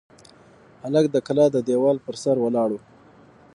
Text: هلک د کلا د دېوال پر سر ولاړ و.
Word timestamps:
هلک 0.83 1.05
د 1.11 1.15
کلا 1.27 1.45
د 1.51 1.57
دېوال 1.67 1.97
پر 2.05 2.15
سر 2.23 2.35
ولاړ 2.41 2.69
و. 2.73 2.79